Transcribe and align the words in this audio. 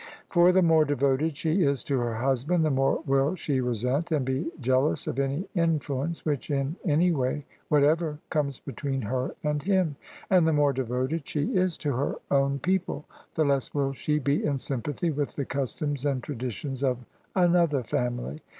For 0.29 0.51
the 0.51 0.63
more 0.63 0.83
devoted 0.83 1.37
she 1.37 1.61
is 1.63 1.83
to 1.83 1.99
her 1.99 2.15
husband, 2.15 2.65
the 2.65 2.71
more 2.71 3.03
will 3.05 3.35
she 3.35 3.61
resent 3.61 4.11
and 4.11 4.25
be 4.25 4.49
jealous 4.59 5.05
of 5.05 5.19
any 5.19 5.47
influence 5.53 6.25
which 6.25 6.49
in 6.49 6.75
any 6.83 7.11
way 7.11 7.45
whatever 7.69 8.17
comes 8.31 8.57
between 8.59 9.03
her 9.03 9.35
and 9.43 9.61
him: 9.61 9.97
and 10.27 10.47
the 10.47 10.53
more 10.53 10.73
devoted 10.73 11.27
she 11.27 11.55
is 11.55 11.77
to 11.77 11.93
her 11.93 12.15
own 12.31 12.57
people, 12.57 13.05
the 13.35 13.45
less 13.45 13.75
will 13.75 13.91
she 13.93 14.17
be 14.17 14.43
in 14.43 14.57
sympathy 14.57 15.11
with 15.11 15.35
the 15.35 15.45
customs 15.45 16.03
and 16.03 16.23
traditions 16.23 16.83
of 16.83 17.05
another 17.35 17.83
family. 17.83 18.39